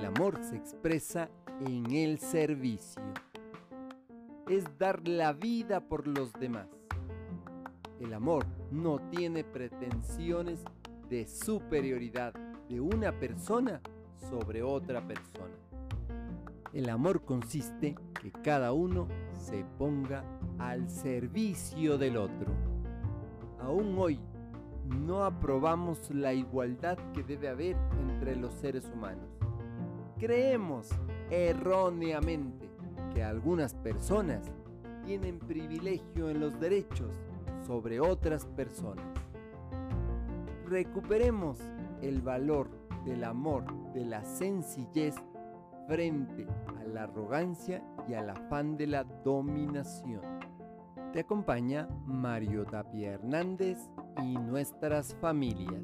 amor 0.00 0.38
se 0.42 0.56
expresa 0.56 1.28
en 1.60 1.90
el 1.92 2.18
servicio. 2.18 3.02
Es 4.48 4.64
dar 4.78 5.06
la 5.06 5.32
vida 5.32 5.80
por 5.80 6.06
los 6.06 6.32
demás. 6.32 6.68
El 8.00 8.14
amor 8.14 8.44
no 8.70 8.98
tiene 9.10 9.44
pretensiones 9.44 10.64
de 11.08 11.26
superioridad 11.26 12.34
de 12.68 12.80
una 12.80 13.12
persona 13.12 13.80
sobre 14.30 14.62
otra 14.62 15.06
persona. 15.06 15.54
El 16.72 16.88
amor 16.88 17.24
consiste 17.24 17.94
que 18.20 18.32
cada 18.32 18.72
uno 18.72 19.06
se 19.34 19.64
ponga 19.78 20.24
al 20.58 20.88
servicio 20.88 21.98
del 21.98 22.16
otro. 22.16 22.52
Aún 23.60 23.94
hoy 23.98 24.18
no 24.88 25.24
aprobamos 25.24 26.10
la 26.10 26.32
igualdad 26.32 26.98
que 27.12 27.22
debe 27.22 27.48
haber 27.48 27.76
entre 28.08 28.36
los 28.36 28.54
seres 28.54 28.90
humanos. 28.92 29.28
Creemos 30.22 30.88
erróneamente 31.32 32.70
que 33.12 33.24
algunas 33.24 33.74
personas 33.74 34.52
tienen 35.04 35.40
privilegio 35.40 36.30
en 36.30 36.38
los 36.38 36.60
derechos 36.60 37.12
sobre 37.66 37.98
otras 37.98 38.46
personas. 38.46 39.04
Recuperemos 40.64 41.58
el 42.02 42.22
valor 42.22 42.70
del 43.04 43.24
amor, 43.24 43.64
de 43.94 44.04
la 44.04 44.24
sencillez 44.24 45.16
frente 45.88 46.46
a 46.80 46.84
la 46.84 47.02
arrogancia 47.02 47.82
y 48.08 48.14
al 48.14 48.30
afán 48.30 48.76
de 48.76 48.86
la 48.86 49.02
dominación. 49.02 50.20
Te 51.12 51.18
acompaña 51.18 51.88
Mario 52.06 52.64
Tapia 52.64 53.14
Hernández 53.14 53.90
y 54.22 54.36
nuestras 54.38 55.16
familias. 55.16 55.82